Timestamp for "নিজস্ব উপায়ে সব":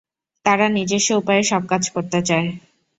0.69-1.63